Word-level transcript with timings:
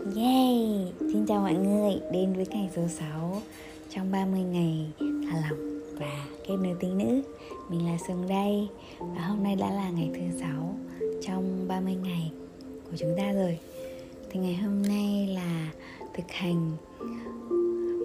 Yay! 0.00 0.92
Xin 1.00 1.26
chào 1.26 1.40
mọi 1.40 1.54
người, 1.54 2.00
đến 2.12 2.32
với 2.32 2.46
ngày 2.50 2.70
số 2.76 2.82
6 2.88 3.42
trong 3.90 4.10
30 4.10 4.40
ngày 4.40 4.86
thả 5.00 5.40
lỏng 5.40 5.80
và 5.98 6.26
kết 6.48 6.56
nối 6.56 6.74
tính 6.80 6.98
nữ. 6.98 7.22
Mình 7.68 7.86
là 7.86 7.98
Sương 8.08 8.28
đây 8.28 8.68
và 8.98 9.20
hôm 9.20 9.42
nay 9.42 9.56
đã 9.56 9.70
là 9.70 9.90
ngày 9.90 10.10
thứ 10.14 10.40
6 10.40 10.74
trong 11.22 11.68
30 11.68 11.94
ngày 11.94 12.32
của 12.84 12.96
chúng 12.96 13.14
ta 13.16 13.32
rồi. 13.32 13.58
Thì 14.30 14.40
ngày 14.40 14.54
hôm 14.54 14.82
nay 14.82 15.28
là 15.34 15.70
thực 16.14 16.30
hành, 16.30 16.70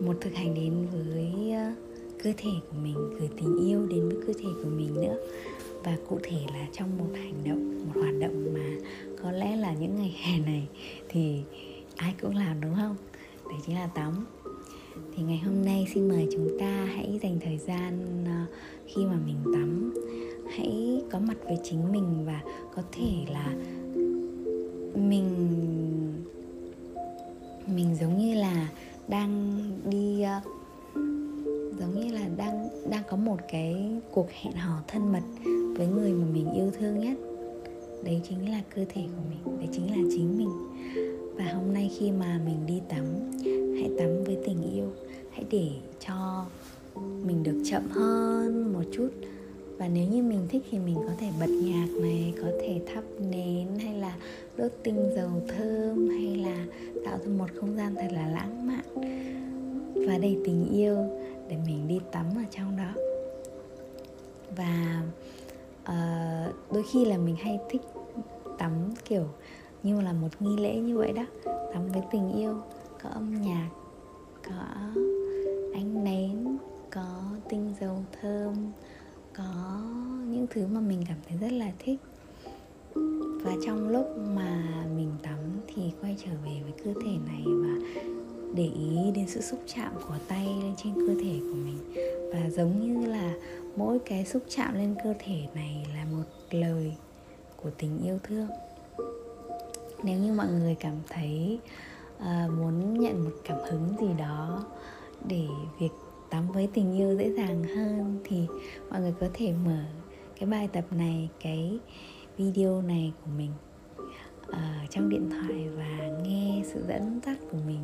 một 0.05 0.13
thực 0.21 0.33
hành 0.33 0.53
đến 0.53 0.87
với 0.91 1.51
ờ, 1.51 1.71
cơ 2.23 2.33
thể 2.37 2.51
của 2.69 2.77
mình, 2.83 2.95
gửi 3.19 3.29
tình 3.37 3.57
yêu 3.67 3.87
đến 3.87 4.09
với 4.09 4.17
cơ 4.27 4.33
thể 4.33 4.49
của 4.63 4.69
mình 4.69 4.93
nữa. 4.93 5.17
Và 5.83 5.97
cụ 6.09 6.19
thể 6.23 6.37
là 6.53 6.67
trong 6.73 6.97
một 6.97 7.09
hành 7.13 7.43
động, 7.45 7.85
một 7.85 8.01
hoạt 8.01 8.15
động 8.19 8.53
mà 8.53 8.87
có 9.23 9.31
lẽ 9.31 9.55
là 9.55 9.73
những 9.73 9.95
ngày 9.95 10.15
hè 10.23 10.39
này 10.39 10.67
thì 11.09 11.41
ai 11.95 12.15
cũng 12.21 12.35
làm, 12.35 12.61
đúng 12.61 12.75
không? 12.75 12.95
Đấy 13.49 13.59
chính 13.65 13.75
là 13.75 13.87
tắm 13.87 14.25
thì 15.15 15.23
ngày 15.23 15.37
hôm 15.37 15.65
nay 15.65 15.87
xin 15.93 16.07
mời 16.07 16.27
chúng 16.31 16.59
ta 16.59 16.85
hãy 16.95 17.19
dành 17.23 17.39
thời 17.43 17.57
gian 17.57 18.23
ờ, 18.25 18.57
khi 18.85 19.05
mà 19.05 19.17
mình 19.25 19.37
tắm, 19.43 19.93
hãy 20.57 21.01
có 21.11 21.19
mặt 21.19 21.37
với 21.43 21.57
chính 21.63 21.91
mình 21.91 22.25
và 22.25 22.41
có 22.75 22.81
thể 22.91 23.25
là 23.31 23.55
mình 24.95 25.25
mình 27.67 27.95
giống 28.01 28.17
như 28.17 28.35
là 28.35 28.69
đang 29.07 29.59
đi 29.89 30.21
ờ, 30.21 30.39
giống 31.79 31.99
như 31.99 32.13
là 32.13 32.27
đang 32.37 32.69
đang 32.89 33.03
có 33.09 33.17
một 33.17 33.37
cái 33.51 33.91
cuộc 34.11 34.27
hẹn 34.41 34.53
hò 34.53 34.81
thân 34.87 35.11
mật 35.11 35.23
với 35.77 35.87
người 35.87 36.11
mà 36.11 36.25
mình 36.33 36.53
yêu 36.53 36.71
thương 36.79 36.99
nhất 36.99 37.17
đấy 38.05 38.21
chính 38.29 38.51
là 38.51 38.61
cơ 38.75 38.85
thể 38.89 39.01
của 39.01 39.23
mình, 39.29 39.57
đấy 39.59 39.69
chính 39.71 39.91
là 39.91 40.09
chính 40.11 40.37
mình. 40.37 40.49
Và 41.35 41.45
hôm 41.45 41.73
nay 41.73 41.91
khi 41.99 42.11
mà 42.11 42.39
mình 42.45 42.65
đi 42.65 42.81
tắm, 42.89 43.05
hãy 43.75 43.89
tắm 43.99 44.23
với 44.23 44.37
tình 44.45 44.73
yêu. 44.73 44.87
Hãy 45.31 45.45
để 45.51 45.69
cho 45.99 46.45
mình 46.95 47.43
được 47.43 47.61
chậm 47.65 47.83
hơn 47.89 48.73
một 48.73 48.83
chút. 48.91 49.09
Và 49.77 49.87
nếu 49.87 50.07
như 50.07 50.23
mình 50.23 50.47
thích 50.49 50.63
thì 50.71 50.79
mình 50.79 50.95
có 50.95 51.13
thể 51.19 51.29
bật 51.39 51.49
nhạc 51.49 51.87
này, 52.01 52.33
có 52.41 52.47
thể 52.61 52.81
thắp 52.93 53.03
nến, 53.31 53.67
hay 53.79 53.93
là 53.93 54.15
đốt 54.57 54.71
tinh 54.83 55.11
dầu 55.15 55.29
thơm, 55.47 56.09
hay 56.09 56.35
là 56.35 56.65
tạo 57.05 57.17
ra 57.17 57.31
một 57.37 57.47
không 57.59 57.77
gian 57.77 57.95
thật 57.95 58.07
là 58.11 58.27
lãng 58.27 58.67
mạn 58.67 58.85
và 60.07 60.17
đầy 60.17 60.37
tình 60.45 60.69
yêu 60.73 60.97
để 61.49 61.57
mình 61.65 61.87
đi 61.87 61.99
tắm 62.11 62.25
ở 62.35 62.43
trong 62.51 62.77
đó. 62.77 62.93
Và 64.55 65.01
Ờ, 65.85 65.95
đôi 66.71 66.83
khi 66.83 67.05
là 67.05 67.17
mình 67.17 67.35
hay 67.35 67.59
thích 67.69 67.81
tắm, 68.57 68.71
kiểu, 69.05 69.25
như 69.83 70.01
là 70.01 70.13
một 70.13 70.27
nghi 70.39 70.57
lễ 70.57 70.75
như 70.75 70.97
vậy 70.97 71.13
đó. 71.13 71.23
Tắm 71.45 71.87
với 71.93 72.01
tình 72.11 72.31
yêu, 72.31 72.53
có 73.03 73.09
âm 73.09 73.41
nhạc, 73.41 73.69
có 74.43 74.53
ánh 75.73 76.03
nến, 76.03 76.57
có 76.91 77.23
tinh 77.49 77.73
dầu 77.81 77.97
thơm, 78.21 78.53
có 79.37 79.81
những 80.29 80.45
thứ 80.49 80.67
mà 80.67 80.79
mình 80.79 81.03
cảm 81.07 81.17
thấy 81.29 81.37
rất 81.37 81.51
là 81.51 81.71
thích. 81.79 81.99
Và 83.43 83.51
trong 83.65 83.89
lúc 83.89 84.05
mà 84.35 84.63
mình 84.95 85.11
tắm 85.23 85.37
thì 85.67 85.83
quay 86.01 86.15
trở 86.25 86.31
về 86.45 86.61
với 86.63 86.73
cơ 86.83 87.01
thể 87.03 87.11
này 87.27 87.43
và 87.45 88.03
để 88.53 88.63
ý 88.63 89.11
đến 89.15 89.27
sự 89.27 89.41
xúc 89.41 89.59
chạm 89.75 89.91
của 90.07 90.15
tay 90.27 90.45
lên 90.45 90.73
trên 90.83 90.93
cơ 90.93 91.13
thể 91.23 91.39
của 91.39 91.55
mình. 91.55 91.77
Và 92.33 92.49
giống 92.49 92.81
như 92.81 93.07
là 93.07 93.33
mỗi 93.75 93.99
cái 93.99 94.25
xúc 94.25 94.43
chạm 94.49 94.75
lên 94.75 94.95
cơ 95.03 95.13
thể 95.19 95.47
này 95.55 95.87
là 95.95 96.05
một 96.05 96.23
lời 96.51 96.95
của 97.63 97.69
tình 97.77 97.99
yêu 98.03 98.19
thương. 98.23 98.47
Nếu 100.03 100.19
như 100.19 100.33
mọi 100.33 100.47
người 100.47 100.75
cảm 100.79 100.95
thấy 101.09 101.59
uh, 102.17 102.51
muốn 102.57 102.99
nhận 102.99 103.23
một 103.23 103.31
cảm 103.43 103.57
hứng 103.71 103.95
gì 104.01 104.13
đó 104.19 104.65
để 105.27 105.47
việc 105.79 105.91
tắm 106.29 106.51
với 106.51 106.69
tình 106.73 106.97
yêu 106.97 107.17
dễ 107.17 107.31
dàng 107.31 107.63
hơn 107.63 108.19
thì 108.23 108.47
mọi 108.89 109.01
người 109.01 109.13
có 109.19 109.27
thể 109.33 109.53
mở 109.65 109.83
cái 110.39 110.49
bài 110.49 110.69
tập 110.73 110.85
này 110.91 111.29
cái 111.39 111.79
video 112.37 112.81
này 112.81 113.13
của 113.25 113.31
mình 113.37 113.51
uh, 114.49 114.89
trong 114.89 115.09
điện 115.09 115.29
thoại 115.29 115.67
và 115.77 116.09
nghe 116.23 116.61
sự 116.65 116.83
dẫn 116.87 117.19
dắt 117.25 117.37
của 117.51 117.57
mình 117.65 117.81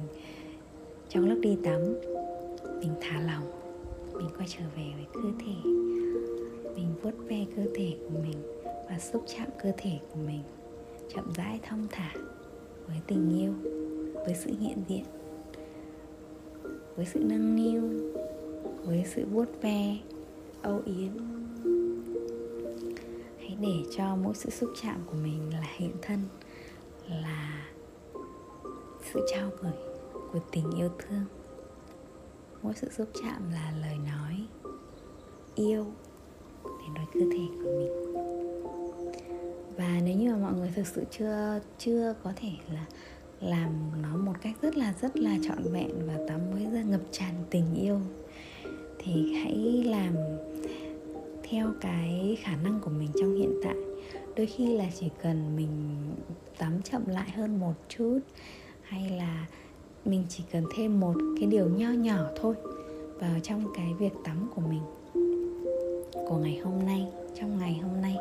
trong 1.09 1.29
lúc 1.29 1.39
đi 1.41 1.57
tắm. 1.63 1.81
Mình 2.79 2.93
thả 3.01 3.21
lỏng 3.21 3.60
mình 4.21 4.31
quay 4.37 4.47
trở 4.47 4.63
về 4.75 4.91
với 4.95 5.05
cơ 5.13 5.29
thể. 5.39 5.53
Mình 6.75 6.95
vuốt 7.01 7.11
ve 7.27 7.45
cơ 7.55 7.63
thể 7.75 7.97
của 8.03 8.19
mình 8.23 8.41
và 8.63 8.99
xúc 8.99 9.23
chạm 9.27 9.47
cơ 9.63 9.71
thể 9.77 9.99
của 10.13 10.19
mình 10.25 10.43
chậm 11.15 11.33
rãi 11.35 11.59
thong 11.63 11.87
thả 11.91 12.13
với 12.87 12.97
tình 13.07 13.39
yêu, 13.39 13.53
với 14.13 14.35
sự 14.35 14.51
hiện 14.59 14.77
diện, 14.87 15.03
với 16.95 17.05
sự 17.05 17.19
nâng 17.23 17.55
niu, 17.55 17.81
với 18.83 19.05
sự 19.15 19.25
vuốt 19.25 19.61
ve, 19.61 19.97
âu 20.61 20.81
yếm. 20.85 21.11
Hãy 23.39 23.57
để 23.61 23.91
cho 23.97 24.15
mỗi 24.15 24.33
sự 24.35 24.49
xúc 24.49 24.69
chạm 24.81 24.95
của 25.05 25.17
mình 25.23 25.53
là 25.53 25.63
hiện 25.75 25.91
thân, 26.01 26.19
là 27.09 27.67
sự 29.13 29.25
trao 29.33 29.49
gửi 29.61 29.71
của 30.31 30.39
tình 30.51 30.71
yêu 30.77 30.89
thương 30.99 31.40
mỗi 32.63 32.73
sự 32.75 32.89
xúc 32.91 33.07
chạm 33.23 33.51
là 33.51 33.73
lời 33.81 33.97
nói, 33.97 34.35
yêu 35.55 35.85
đến 36.63 36.93
với 36.95 37.05
cơ 37.13 37.19
thể 37.19 37.45
của 37.63 37.71
mình. 37.79 38.13
Và 39.77 39.99
nếu 40.05 40.17
như 40.17 40.31
mà 40.31 40.37
mọi 40.37 40.53
người 40.53 40.71
thực 40.75 40.87
sự 40.87 41.03
chưa 41.11 41.59
chưa 41.77 42.13
có 42.23 42.33
thể 42.35 42.51
là 42.73 42.85
làm 43.39 43.69
nó 44.01 44.15
một 44.15 44.33
cách 44.41 44.55
rất 44.61 44.77
là 44.77 44.93
rất 45.01 45.17
là 45.17 45.37
trọn 45.43 45.73
vẹn 45.73 45.91
và 46.07 46.17
tắm 46.27 46.39
với 46.53 46.65
ra 46.73 46.83
ngập 46.83 47.01
tràn 47.11 47.33
tình 47.49 47.75
yêu, 47.75 47.99
thì 48.99 49.33
hãy 49.33 49.83
làm 49.85 50.13
theo 51.43 51.71
cái 51.81 52.37
khả 52.41 52.55
năng 52.55 52.79
của 52.79 52.89
mình 52.89 53.09
trong 53.21 53.35
hiện 53.35 53.59
tại. 53.63 53.75
Đôi 54.35 54.45
khi 54.45 54.77
là 54.77 54.85
chỉ 54.99 55.09
cần 55.23 55.55
mình 55.55 55.69
tắm 56.57 56.81
chậm 56.81 57.07
lại 57.07 57.31
hơn 57.31 57.59
một 57.59 57.73
chút, 57.89 58.19
hay 58.81 59.09
là 59.09 59.45
mình 60.05 60.23
chỉ 60.29 60.43
cần 60.51 60.63
thêm 60.75 60.99
một 60.99 61.13
cái 61.39 61.47
điều 61.47 61.69
nho 61.69 61.89
nhỏ 61.89 62.17
thôi 62.35 62.55
vào 63.19 63.39
trong 63.43 63.65
cái 63.75 63.93
việc 63.99 64.13
tắm 64.23 64.49
của 64.55 64.61
mình. 64.61 64.81
Của 66.27 66.37
ngày 66.37 66.57
hôm 66.57 66.85
nay, 66.85 67.07
trong 67.39 67.59
ngày 67.59 67.79
hôm 67.83 68.01
nay. 68.01 68.15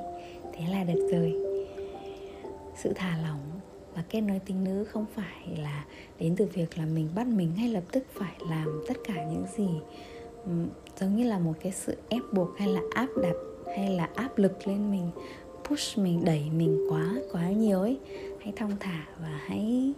Thế 0.52 0.64
là 0.70 0.84
được 0.84 1.08
rồi. 1.12 1.34
Sự 2.76 2.92
thả 2.94 3.18
lỏng 3.22 3.40
và 3.94 4.04
kết 4.08 4.20
nối 4.20 4.38
tính 4.38 4.64
nữ 4.64 4.84
không 4.84 5.06
phải 5.14 5.56
là 5.58 5.84
đến 6.18 6.36
từ 6.36 6.46
việc 6.54 6.78
là 6.78 6.86
mình 6.86 7.08
bắt 7.14 7.26
mình 7.26 7.52
ngay 7.56 7.68
lập 7.68 7.84
tức 7.92 8.04
phải 8.12 8.34
làm 8.50 8.82
tất 8.88 8.94
cả 9.04 9.24
những 9.24 9.44
gì 9.56 9.68
giống 11.00 11.16
như 11.16 11.24
là 11.24 11.38
một 11.38 11.52
cái 11.60 11.72
sự 11.72 11.96
ép 12.08 12.22
buộc 12.32 12.58
hay 12.58 12.68
là 12.68 12.80
áp 12.94 13.08
đặt 13.22 13.34
hay 13.76 13.90
là 13.90 14.08
áp 14.14 14.38
lực 14.38 14.68
lên 14.68 14.90
mình, 14.90 15.10
push 15.64 15.98
mình, 15.98 16.24
đẩy 16.24 16.50
mình 16.56 16.86
quá 16.90 17.14
quá 17.32 17.50
nhiều 17.50 17.80
ấy. 17.80 17.98
Hãy 18.40 18.52
thong 18.56 18.76
thả 18.80 19.06
và 19.20 19.40
hãy 19.46 19.92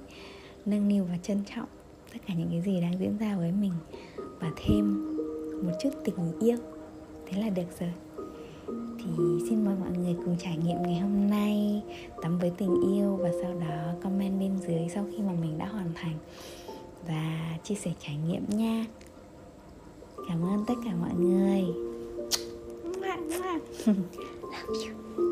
nâng 0.67 0.89
niu 0.89 1.05
và 1.05 1.19
trân 1.23 1.43
trọng 1.55 1.69
tất 2.13 2.19
cả 2.27 2.35
những 2.35 2.49
cái 2.51 2.61
gì 2.61 2.81
đang 2.81 2.99
diễn 2.99 3.17
ra 3.19 3.37
với 3.37 3.53
mình 3.53 3.73
và 4.41 4.51
thêm 4.57 5.15
một 5.63 5.73
chút 5.83 5.91
tình 6.05 6.39
yêu. 6.41 6.57
Thế 7.27 7.41
là 7.41 7.49
được 7.49 7.81
rồi. 7.81 7.93
Thì 8.99 9.11
xin 9.49 9.65
mời 9.65 9.75
mọi 9.81 9.91
người 9.99 10.15
cùng 10.25 10.37
trải 10.39 10.57
nghiệm 10.57 10.83
ngày 10.83 11.01
hôm 11.01 11.31
nay 11.31 11.83
tắm 12.23 12.39
với 12.39 12.53
tình 12.59 12.95
yêu 12.95 13.17
và 13.17 13.31
sau 13.43 13.55
đó 13.61 13.93
comment 14.03 14.41
bên 14.41 14.59
dưới 14.67 14.89
sau 14.95 15.07
khi 15.11 15.19
mà 15.19 15.33
mình 15.41 15.59
đã 15.59 15.67
hoàn 15.67 15.93
thành 15.95 16.15
và 17.07 17.59
chia 17.65 17.75
sẻ 17.75 17.93
trải 18.01 18.17
nghiệm 18.27 18.45
nha. 18.49 18.87
Cảm 20.29 20.45
ơn 20.45 20.65
tất 20.67 20.75
cả 20.85 20.91
mọi 21.01 21.15
người. 21.15 21.65
Love 23.87 24.87
you 25.17 25.32